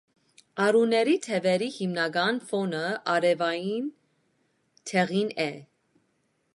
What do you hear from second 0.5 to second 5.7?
Արուների թևերի հիմնական ֆոնը արևային դեղին է։